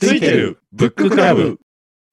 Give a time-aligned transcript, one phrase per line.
[0.00, 1.58] ついてるブッククラブ。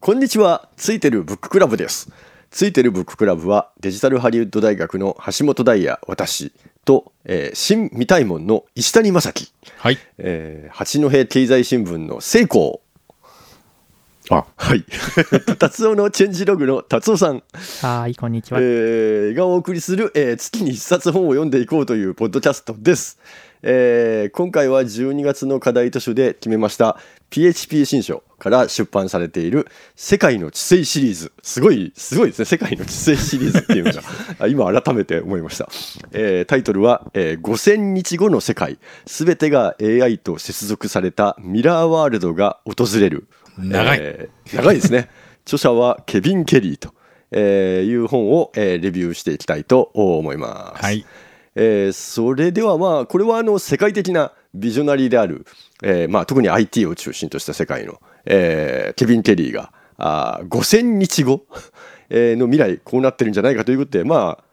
[0.01, 0.69] こんにちは。
[0.75, 2.11] ついてるブッククラブです。
[2.49, 6.51] ついてるブッククラブはデジタルハリウッド大学の橋本大也私
[6.83, 9.99] と、えー、新未大門の石谷正樹、はい。
[10.17, 12.79] えー、八戸経済新聞の聖光
[14.31, 14.45] あ。
[14.55, 14.83] はい。
[15.59, 17.43] 達夫のチェンジログの達夫さん。
[17.83, 23.19] はいこんにちは、えー、がお送りする、えー、月に一冊本を読んでいこうというポッドキャストです。
[23.67, 26.97] えー、今回は12月の課題図書で決めました
[27.35, 29.67] PHP 新書から出版されている
[29.97, 31.33] 「世界の知性」シリーズ。
[31.43, 34.01] すごいすごいですね「世界の知性」シリーズっていうのが。
[34.47, 35.67] 今改めて思いました、
[36.13, 38.79] えー、タイトルは、えー「5000日後の世界。
[39.05, 43.27] すべてが AI と接続されたミラーワールドが訪れる」
[43.59, 45.09] 長い、えー、長いですね。
[45.43, 46.93] 著者はケビン・ケリーと、
[47.31, 50.81] えー、いう本を、えー、レビューしていきたいと思います。
[50.81, 51.05] はい
[51.55, 55.45] えー、それではまあこれはあの世界的なビジョナリーである、
[55.83, 61.45] えーまあ、特に IT を中心とした世界の、えー、ケビン・ケリーがあ5,000日後
[62.09, 64.43] の未来こうなってるんじゃないかということでまあ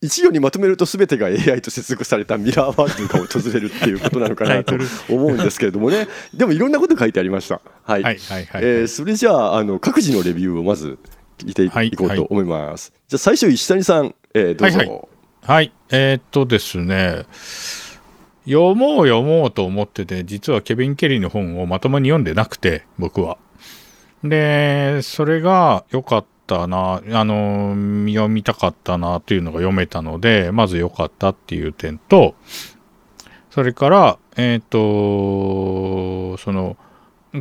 [0.00, 4.74] 一行にまとめると全てが AI と接続されたミラーワールドが訪れるっていうことなのかなと
[5.08, 7.60] 思うんですけれどもねでもいろんなこと書いてありました。
[7.84, 10.98] はい、はいはいはい、えー、それじゃああの各自のレビューをまず
[11.38, 12.58] 聞いていこうと思います。
[12.58, 12.78] はいはい、
[13.08, 14.78] じゃあ最初石谷さん、えー、どうぞ。
[14.78, 15.11] はいはい
[15.44, 15.72] はい。
[15.90, 17.26] えー、っとですね、
[18.44, 23.38] 読もう読もうと思ってて、実はケビン・ケリーの本をまともに読んでなくて、僕は。
[24.22, 27.74] で、それが良かったな、あの、
[28.06, 32.36] 読みたかったなというのが読めたので、まず良かったっていう点と、
[33.50, 36.76] それから、えっ、と、その、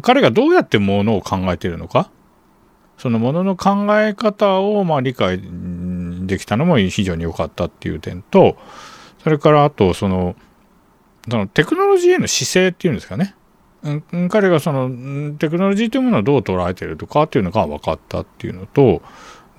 [0.01, 2.09] 彼がどうやってものを考えているのか、
[2.97, 5.39] そのものの考え方をまあ理解
[6.31, 8.57] できたのも非常に良かったっていう点と、
[9.23, 10.35] それからあと、その、
[11.29, 13.35] そのテクノロジーへの姿勢っていうんですかね。
[14.29, 19.01] 彼がそのテクノロジーというものをどう捉えてるとかっていうのが分かったっていうのと、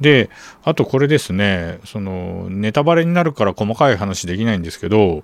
[0.01, 0.31] で、
[0.65, 5.23] あとこれですね、そのネタバレになるから細かい話できないんですけど、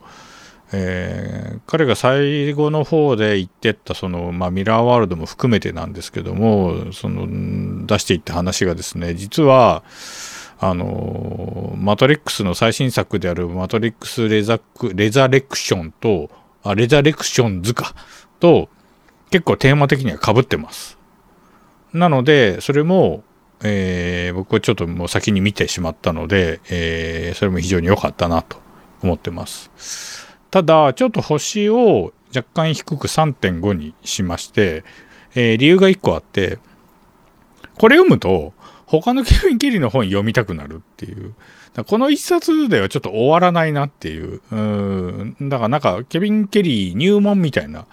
[0.73, 9.83] えー、彼が最後の方で言ってったその、まあ、ミラーワールドも含めてなんですけどもその出していった話がですね実は
[10.61, 16.31] あのマトリックスの最新作であるマトリックスレザクレザレクションと
[16.65, 17.95] あレザレクション図か
[18.41, 18.69] と
[19.31, 20.99] 結構テーマ的には被ってます。
[21.93, 23.23] なのでそれも、
[23.63, 28.61] えー、僕はちょっともう先に見てしまったので、えー、それも非常に良かったなと
[29.03, 30.27] 思ってます。
[30.51, 34.85] ただちょっと星を若干低く3.5にしまして、
[35.35, 36.59] えー、理由が1個あって
[37.79, 38.53] これ読むと
[38.89, 41.35] 他のケビン・ケリーの本読みたくなるっていう。
[41.87, 44.41] この一冊ではちょっと終わらないなっていう。
[44.51, 45.37] うん。
[45.43, 47.87] だからなんか、ケビン・ケリー入門みたいな、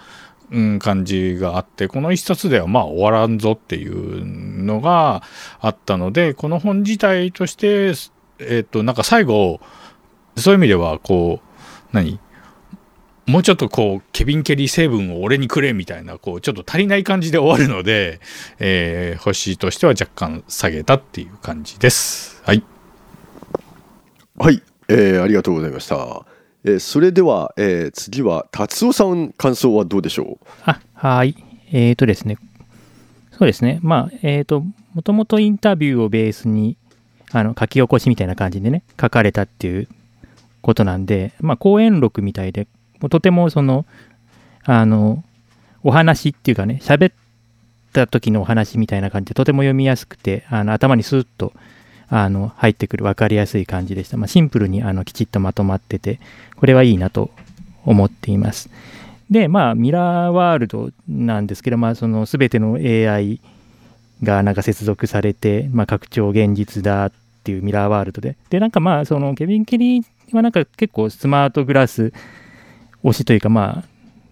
[0.52, 4.26] うん、感じがあって、この一冊ではまあ終わらんぞっていう
[4.64, 5.22] のが
[5.60, 7.94] あったので、この本自体として、
[8.40, 9.60] えっ、と、なんか最後、
[10.38, 11.46] そういう意味では、こう、
[11.92, 12.20] 何？
[13.25, 18.19] もうちょっとこう、ケビン・ケリー成分を俺にくれみたいな、こう、ちょっと足りない感じで終わるので、
[18.59, 22.41] えー、星としては若干下げたっていう感じです。
[22.46, 22.64] はい。
[24.38, 26.25] はい、えー、ありがとうございました。
[26.68, 30.47] えー、それでは、えー、次は達夫さん感想はどうでしょう？
[30.66, 31.35] あはい
[31.72, 32.38] えっ、ー、とですね
[33.31, 34.64] そうですねまあえっ、ー、と
[34.96, 36.75] もともとインタビューをベースに
[37.31, 39.88] あの書き起こしみたいな感じでね書かれたっていう
[40.64, 42.68] ことなんでまあ講演録みたいで
[43.00, 43.86] もうとてもその、
[44.64, 45.24] あの、
[45.84, 47.14] お話っていうかね、喋っ
[47.94, 51.54] た時のお話みたいな感じで、とても読みやすくて、あの頭にスーッと
[52.10, 54.18] あの入ってくる分かりやすい感じでした。
[54.18, 56.20] まあ、シンプルにあのきちっとまとまってて、
[56.56, 57.30] これはいいなと
[57.86, 58.70] 思っています。
[59.30, 63.40] で、まあ、ミラーワールドなんですけど、まあ、その全ての AI
[64.24, 67.12] がなんか接続されて、まあ、拡張現実だっ
[67.44, 68.38] ていうミラーワールドで。
[68.50, 72.14] で、なんかまあ、そのケビン・ケリーはなんか結構スマートグラス
[73.06, 73.84] 推しというか、まあ、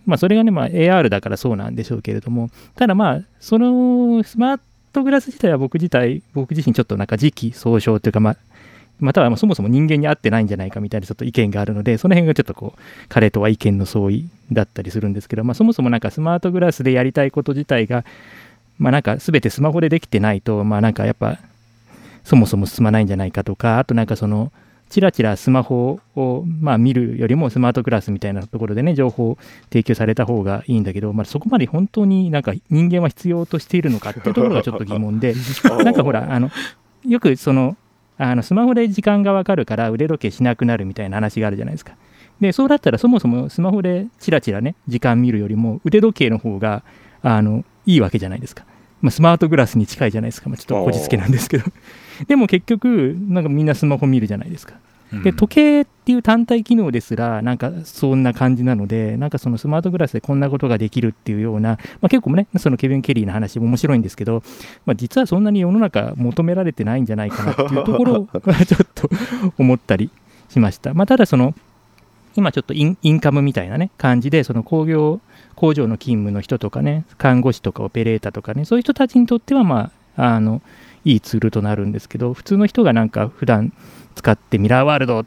[0.06, 4.59] まあ、それがね、まあ、AR だからそうなんでしょうけれども、ただまあ、そのスマー
[4.92, 8.38] トグラス自体は僕自体、僕自身ちょっとなんか時期尚早というか、まあ、
[9.00, 18.06] またはそもそも人間に合ってないんじゃないかみたいなちょっと意見があるので、その辺がちょっとこう、彼とは意見の相違だったりするんですけど、まあ、そもそもなんかスマートグラスでやりたいこと自体が、
[18.77, 21.39] まあなんか全てスマホでできてないと、まあなんかやっぱ、
[22.24, 24.51] そもそも進まないんじゃないかとか、あとなんかその、
[24.94, 29.38] ちらちらスマホを、まあ、見るよりもスマートグラスみたいなところでね、情報を
[29.72, 35.34] 提供された方がいいんだけど、まあ、そこまで本当になんか人間は必要としているのかっていうところがちょっと疑問で、
[35.84, 36.51] なんかほら、あの
[37.07, 37.75] よくその、
[38.19, 41.95] あのスマホで時間がわかるから腕時計しなくなるみたいな話があるじゃないですか。
[42.40, 46.84] でそうだったらそもそもスマホでチラチラね時間見るよりも腕時計の方が
[47.24, 48.66] あのいいわけじゃないですか、
[49.03, 51.65] まあ、スマートグラスに近いじゃないですか、まあ、ちょっとこじつけなんですけど。
[52.27, 54.75] でも結局なんかみんなスマホ見るじゃないですか。
[55.23, 64.41] で時計っていう単体機能ですらなんかそんな感じなのでなんかそのスマートグラスでこんなことができるっていうような、まあ、結構ねそのケビン・ケリーの話も面白いんですけど、
[64.85, 68.25] まあ、実はそんなに世の中求められてないんじゃないかなっていうところを
[68.65, 69.09] ちょっと
[69.59, 70.09] 思ったり
[70.49, 70.95] しました。
[70.95, 71.53] まあ、ただその
[72.35, 75.21] 今ちょっとインインカムみたいなね感じでその工業
[75.56, 80.62] 工場の勤務の人とかね看護師とかオペレーターとかねそういう人たちにとってはまああの
[81.06, 83.74] いいツールとなるんですけど普通の人がなんか普段
[84.15, 85.25] 使ってミラーワールドっ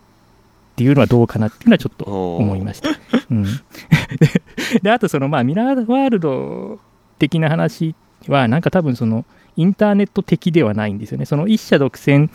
[0.77, 2.91] ていうのはどうかなっていうのはちょっと思いました。
[3.31, 3.45] うん、
[4.83, 6.79] であとそのまあミラーワールド
[7.19, 7.95] 的な話
[8.29, 9.25] はなんか多分その
[9.57, 11.25] インターネット的ではないんですよね。
[11.25, 12.29] その一社独占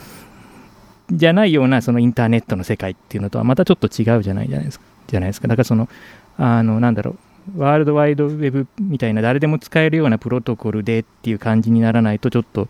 [1.12, 4.86] じゃないようなそのインターネットの世界っていうのとはまたちょっと違うじゃないじゃないですか。
[5.08, 5.90] じゃないですかだからその
[6.38, 7.18] あのなんだろ
[7.56, 12.68] うワールドワイドウェブみたいな誰でも使えるようなプロトコルでっていう感じにならないとちょっと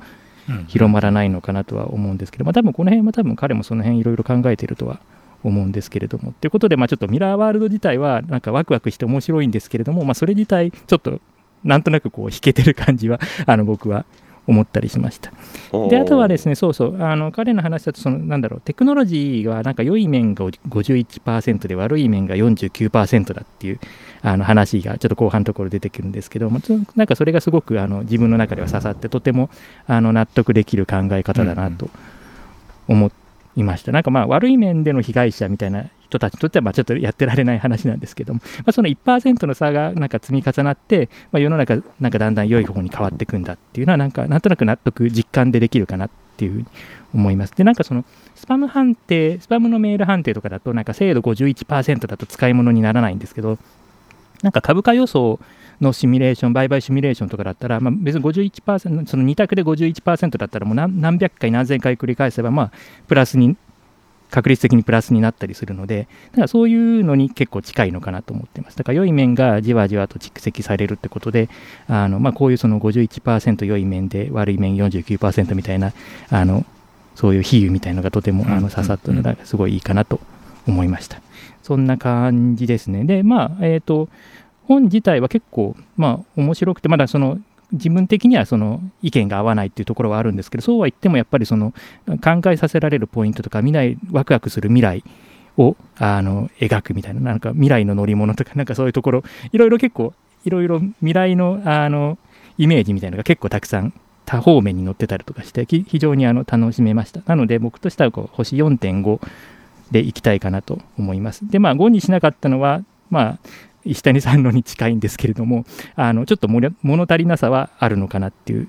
[0.67, 4.99] 広まらないのかなとは思うんですけど、まあ、多分この辺は多分彼もその辺いろいろ考えているとは
[5.43, 6.33] 思うんですけれども。
[6.39, 11.19] ということで、まあ、ちょっとミラーワールド自体はなんかワクワクして面白いんですけれども、まあ、それ自体ちょっと
[11.63, 14.05] なんとなくこう弾けてる感じはあの僕は
[14.47, 15.31] 思ったりしました。
[15.89, 23.79] であとはですね、そうそう、あの彼の話だとその、なんだろう、テクノロジーはなんか良い面が51%で悪い面が49%だっていう
[24.21, 29.49] あの話がちょっと後半のところ出てくるんですけど、まあ、なんかそれがすごくあの自分の中では刺さって、とても
[29.87, 31.89] あの納得できる考え方だなと
[32.87, 33.11] 思
[33.55, 33.91] いました。
[33.91, 46.65] なんかまあ悪い面での被害者みたいな人たちにとってはまあちょっとやってられない話なんですけども、まあ、その1%の差がなんか積み重なって、まあ、世の中なんかだんだん良い方に変わっていくんだっていうのはなんかなんとなく納得実感でできるかなっていうふうに
[47.13, 47.55] 思います。
[47.55, 48.03] でなんかその
[48.35, 53.57] スパム判定スパムのメール判定とかだとなんか精度51%だと使い物にならないんですけど
[54.41, 55.39] なんか株価予想
[55.81, 62.71] のシミュレーション、売買シミュレーションとかだったら、まあ、別に51%、その2択で51%だったら、もう何百回、何千回繰り返せば、まあ、
[63.07, 63.57] プラスに
[64.31, 68.77] 確率的にプラスになったりするので、だからそういうのに結構近いのかなと思ってます。
[68.77, 71.49] だから良い面がじわじわと蓄積されるってことで、
[71.87, 75.93] あのまあ、こういうその51%良い面で悪い面49%みたいな、
[76.29, 76.65] あの
[77.15, 80.19] そういう比喩みたいのがとてもあの刺さったのがすごいいいかなと
[80.67, 81.21] 思いました。
[81.61, 83.03] そんな感じですね。
[83.03, 84.09] で、まあ、えっ、ー、と、
[84.67, 87.39] 本自体は結構、まあ、面白くて、まだその
[87.71, 91.73] 自分的にはその意見が合わないっていうところはあるんですけどそうは言ってもやっぱりその
[92.23, 95.03] 考えさせられるポイントとか未来ワクワクする未来
[95.57, 100.13] をあの描くみたいななんか未来の乗り物とかなんかそういうところいろいろ結構
[100.43, 102.17] いろいろ未来のあの
[102.57, 103.93] イメージみたいなのが結構たくさん
[104.25, 107.21] 多方面に載ってたりとかして非常にあの楽しめました。
[107.25, 109.19] なので僕としてはこう星4.5
[109.91, 111.49] でいきたいかなと思います。
[111.49, 113.39] でまあ5にしなかったのはまあ
[113.85, 116.71] 石谷さんのに近いんですけれどもあのちょっと物
[117.03, 118.67] 足りなさはあるのかなっていう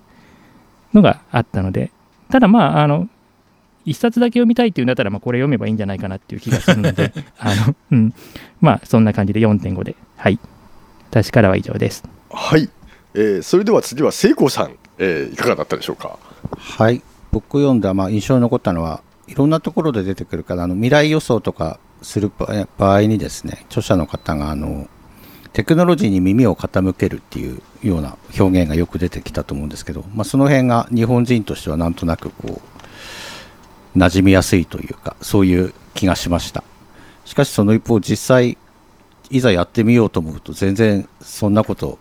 [0.94, 1.91] のがあったので
[2.31, 3.09] ただまああの
[3.85, 8.14] 一冊だけ読みたいっていうんだったら、まあ、これ読めばいいんじゃないかなっていう気がするので あの、うん、
[8.61, 10.38] まあそんな感じで4.5ではい。
[11.11, 12.05] 私からは以上です。
[12.31, 12.70] はい、
[13.15, 16.19] えー、それでは次は聖光さん、えー、いかがだったでしょうか？
[16.56, 17.03] はい。
[17.32, 22.31] 僕読んだ、まあ、印象に残ったのはいろんなところで出てくるからあの未来予想とかする
[22.79, 24.88] 場合にですね著者の方があの
[25.52, 32.60] テクノロジーに耳を傾けるっていうような表現がよく出てきたと思うんですけど、まあ、その辺が日本人としてはなんとなくこ
[33.94, 36.65] う馴染みやすいというかそういう気がしました。
[37.24, 38.58] しかしその一方実際
[39.31, 41.98] いざやってみようと思うと全然そんなこと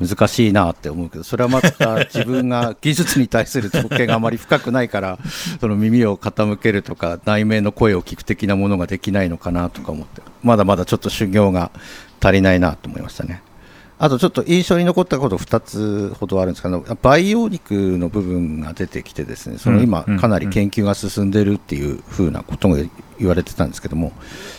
[0.00, 5.18] 難しいなって思うけどそれはまた自分が技術に対する統計があまり深くないから
[5.60, 11.70] その耳を傾けるとか内面の声を聞く的なものができないのかなとか思ってまだまだちょっと修行が
[12.22, 13.42] 足りないなと思いましたね。
[13.98, 22.78] あとちょっと印象に残ったこと2つほどあるんですけど培養肉の部分が出てきてですねその今かなり研究が進んでるっていうふうなことが
[23.20, 24.10] 言われてたんですけども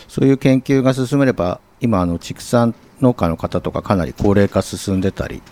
[0.08, 5.42] そういう研究が進めれば今あの畜産農家の方とかかなり高齢化進んでたり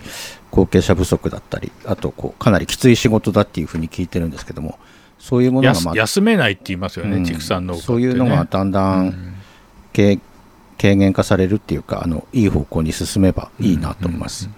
[0.50, 4.78] 後継者不足だったりあとこうかなりきつい仕事だっていうふうに聞いてるんですけども
[5.18, 9.34] そういうものが、まあ、休めないって言いますよね、うん、畜産農家、ね、そういうのがだんだん
[10.82, 14.50] 軽減化されるっていうかあのいい方向に進めばいいなと思います、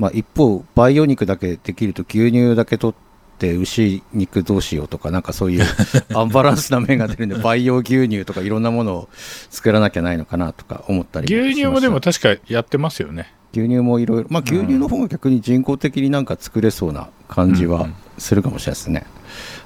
[0.00, 5.64] まあ、一方培養肉だけできると牛乳だけ取って牛肉どうしようとかなんかそういう
[6.16, 9.08] アンバランスな面が出るんで培養牛乳とかいろんなものを
[9.50, 13.32] 作らなきゃないのかなとか思ったり牛乳もでも確かやってますよね。
[13.52, 19.06] 牛乳もいろいろまあ牛乳の方が逆に人工的になんか作れそうな感じはするかもしれないですね、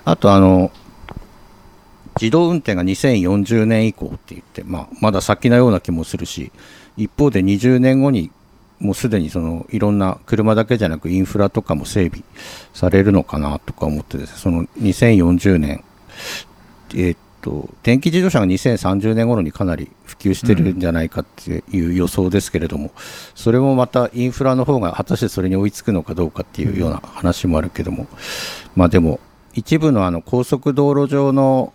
[0.05, 0.71] あとあの
[2.23, 6.53] 自動運転が2040年以降って言って、まあ、まだ先のような気もするし
[6.97, 8.31] 一方で20年後に
[8.79, 12.23] もうすでにそのいろんな車だけじゃなくインフラとかも整備
[12.73, 15.85] されるのかなとか思ってですねその2040年
[16.95, 22.93] えーっと電気自動車が2030年頃にかなり普及してるんじゃないかっていう予想ですけれども、
[23.35, 28.07] それもまたインフラの方が果たしてそれに追いつくのかどうかっていうような話もあるけども、
[28.77, 29.19] まあでも
[29.55, 31.73] 一部のあの高速道路上の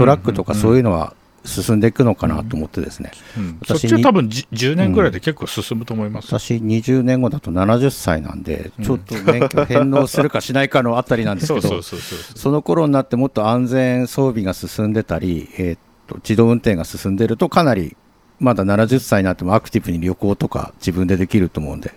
[0.00, 1.14] トラックとかそういうのは
[1.44, 3.58] 進んでいくのかなと思ってですね、うん。
[3.66, 6.26] そっ私ちは多分じ10年ぐらいで結構進むと思います。
[6.26, 12.38] 私20年後だと70歳なんでちょっと免許返納するかしないかのあたりなんですけどそうそうそうそうそう。
[12.38, 17.96] その頃になってもっと安全装備が進んでたり、えーっと自動運転が進んでるとかなり
[18.40, 21.92] まだ70歳になってもアクティブに旅行とか自分でできると思うんで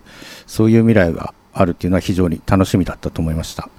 [0.46, 3.70] そういう未来があるっていうのは非常に楽しみだったと思いました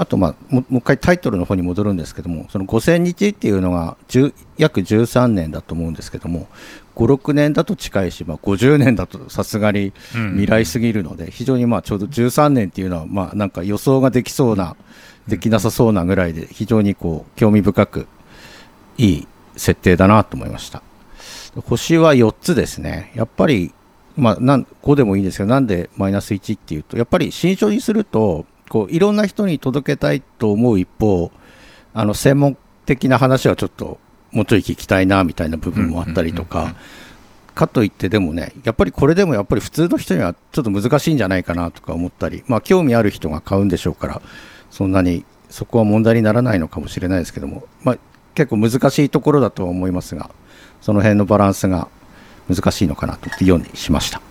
[0.00, 6.48] あと、まあ、ももう一回タイトルの方に戻るんですけどもその5000日っていうのが10約13年だと思うんですけども
[6.96, 10.30] 56年だと近いし、まあ、50年だとさすがにうん。
[10.30, 14.74] 未来すぎるので、非常にまあちょうど13年っていうのはまあなんか予想ができそうな、
[15.28, 18.06] できなさそうなぐらいで非常にこう興味深く
[18.96, 20.82] いい設定だなと思いました。
[21.66, 23.12] 星は4つですね。
[23.14, 23.72] やっぱり
[24.16, 31.30] まあなん5でもいいんですけどなんでマイナス1っていうとやっぱり新書にするとこういろんな人に届けたいと思う一方
[31.92, 33.98] あの専門的な話はちょっと
[34.30, 36.76] もうちょい聞きたいなみたいな部分もあったりとか、
[37.54, 44.22] かといってでもねやっぱりこれでもやっぱり普通の人にはちょっと難しいんじゃないかなとか思ったりまあ興味ある人が買うんでしょうから
[44.70, 47.98] そんなにそこは問題にならないのかもしれないですけども、まあ、
[48.36, 50.30] 結構難しいところだとは思いますが
[50.80, 51.88] その辺のバランスが
[52.48, 54.22] 難しいのかなと思って4にしました。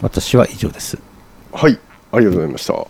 [0.00, 0.98] 私は以上です。
[1.52, 1.78] はい
[2.12, 2.86] ありがとうございました、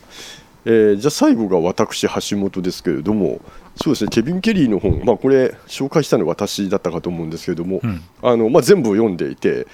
[0.64, 3.40] えーじゃあ最後が私橋本ですけれども
[3.76, 9.66] そうですねケビン・ケリーの本、まあ、これ紹介したのは私だったかと思うんですけれども、うんあのまあ、全部読んでいて、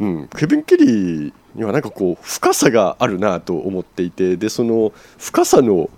[0.00, 5.90] うん、ケビン・ケリーにはなんかこう深さがあるなと思っていてでその深さの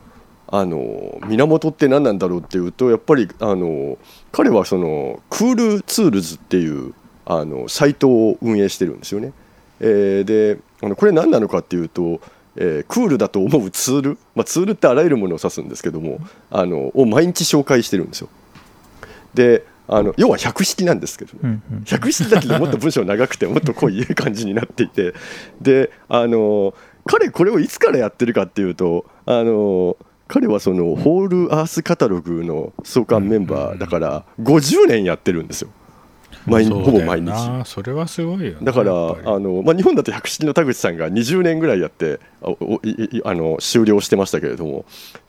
[0.48, 3.98] あの源って何なんだろうっていうとやっぱりあの
[4.30, 9.32] 彼はそのクールツールズっていうあのサイトを運営してるんですよね。
[9.80, 12.20] えーであのこれ何なのかっていうと、
[12.56, 16.18] えークールだと思うツール、まあ、ツールってあらゆるものを指すんですけども
[16.50, 18.28] あのを毎日紹介してるんですよ。
[19.34, 25.14] であの要は百式なんですけどね、百式だけどもっと文章長くてもっと濃い感じになっていて。
[25.60, 26.74] であの
[27.06, 29.96] 彼これをいつからやってるかっていうとあの
[30.28, 35.68] 彼はそのホールアースカタログの創刊メンバーだから50年やってるんですよ
[36.46, 37.26] 毎ほぼ毎日。
[37.26, 44.84] なそれはすごいよねだからあの、まあ、日本だと百式の田口さんが20年ぐらいやってあの終了してましたけれどもやっ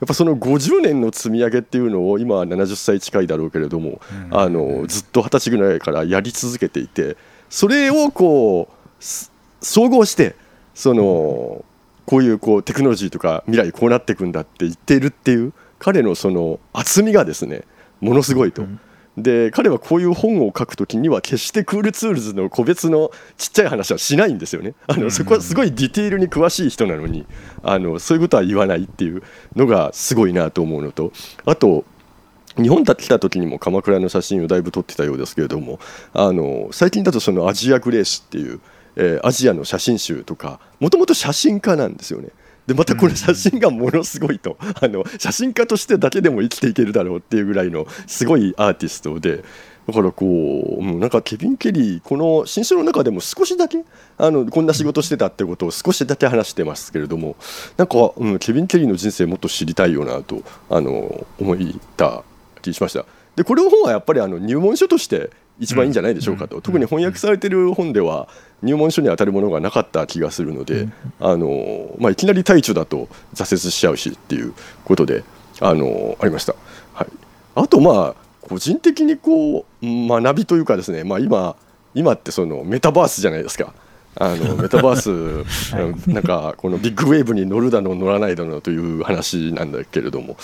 [0.06, 7.16] ぱその50年の積み上げっていうのを今は70歳近いだろうけれども、うんあのずっと二十歳ぐらいからやり続けていて
[7.48, 10.36] それをこうす総合して
[10.74, 11.64] その
[12.06, 17.62] こういうこうテクノロジーとか未来こうなっていくんだって言っているっていう彼のその厚みがですね
[18.00, 18.62] ものすごいと。
[18.62, 18.80] うん
[19.22, 24.74] で彼はこういう本を書くときには決してクールツールズの個別のちっちゃい話はしないんですよね。
[24.86, 27.26] あのそこはすごいディティールに詳しい人なのに
[27.62, 29.22] あのそういうことは言わないっていう
[29.56, 31.12] のがすごいなと思うのと
[31.44, 31.84] あと
[32.56, 35.78] 日本に来た時にも鎌倉の写真をだいぶ撮ってたようですけれども
[36.12, 38.60] あの最近だとそのアジアグレースっていう、
[38.96, 42.30] えーアジアの写真集とかもともと写真家なんですよね。
[42.68, 49.42] でまたこの写真がものすごいと、あの写真家としてだけでも生きていけるだろうっていうぐらいのすごいアーティストで。
[49.88, 53.82] だからこう、うんなんかケビン・ケリーこの新書の中でも少しだけ
[54.18, 57.36] あのこんな仕事してたってことを少しだけ話してますけれども
[57.78, 61.56] なんか、うん、ケビン・ケリーの人生もっと知りたいよなとあの思っ
[61.96, 62.22] た
[62.60, 63.06] 気しました。
[63.34, 65.30] でこれの本はやっぱりあの入門書として
[65.60, 68.28] 一番いいんじゃないでしょうかと、特に翻訳されてる本では
[68.62, 70.88] 入門書に当たるものがなかった気がするので、
[71.20, 75.24] あのまあ、いきなり大著だと挫折しちゃうしっていうことで
[75.60, 76.54] あのありました。
[76.94, 77.08] はい、
[77.54, 81.56] あとまあ個人的にこう学びというかですね、まあ、今
[81.94, 83.72] 今ってそのメタバースじゃないですか。
[84.20, 90.36] あの メタバース、うんなんかこのビッグウェーブに乗るだの乗らないだのという話なんだけれども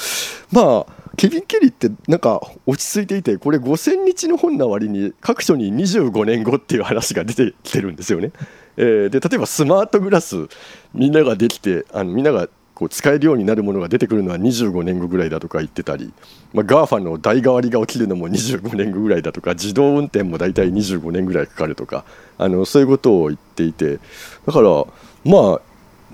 [0.52, 8.32] まあケビン・ケリーってなんか落ち着いていてこれ5000日の本な割に各所に25年後っていう話が出てきてるんですよね。
[8.76, 10.48] えーで例えばスマートグラス
[10.92, 16.12] みんなができてあのみんながこう使えるようになるものが出てくるのは25年後ぐらいだとか言ってたり、
[16.52, 22.04] まあ、GAFA の代替わりが起きるのも25年後ぐらいだとか自動運転も大体25年ぐらいかかるとか
[22.36, 24.00] あのそういうことを言っていて
[24.46, 24.84] だから
[25.24, 25.60] まあ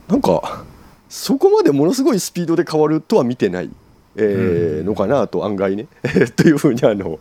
[0.09, 0.65] なんか
[1.09, 3.71] そこまでものすごいスピードで変わるとは見てない
[4.17, 5.87] えーのかなと案外ね
[6.37, 7.21] というふうにあの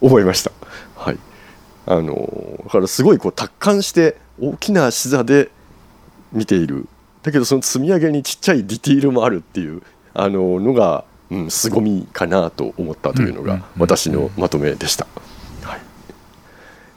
[0.00, 0.52] 思いました。
[0.94, 1.18] はい
[1.86, 5.50] あのだからすごいこう達観して大きな視座で
[6.32, 6.86] 見ている
[7.22, 9.82] だけどその積み上げにちっちゃいディティールもあるっていう
[10.14, 15.06] あののが、うん、凄みかなと思ったというのが私のまとめでした。
[15.62, 15.80] はい。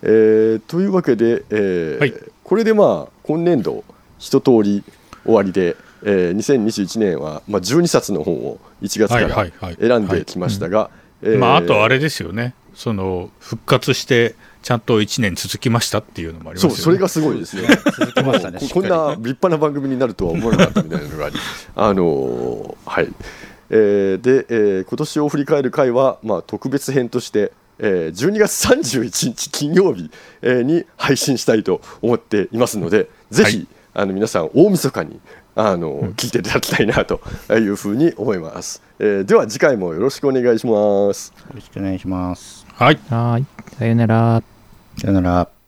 [0.03, 2.13] えーというわけで、えーはい。
[2.43, 3.83] これでまあ今年度
[4.17, 4.83] 一通り
[5.23, 10.89] 終わりで、えー2021年は、まあ、12冊の本を1月かはいら選んできましたが、
[11.21, 16.75] えーまあ、あとあれですよね、その復活して、ちゃんと1年続きましたっていうのもありますよね。
[16.75, 17.67] そうそれがすごいですね。
[17.97, 21.35] 続きましたねこんな立派な番組になるとは思わなかったみたいなのがあり、
[21.75, 23.07] あのーはい。
[23.69, 35.19] えーで、えー今年を振り返る回は、まあ、特別編として、えー12月31日金曜日、えーに配信したいと思っていますので、ぜひ、はいあの皆さん大晦日に
[35.53, 41.33] あの、聞いていただきたいなというふうに思います、えーでは次回もよろしくお願いします。
[41.49, 42.65] よろしくお願いします。
[42.73, 43.45] はいはーい。
[43.77, 44.50] さよなら。
[45.01, 45.60] さよなら。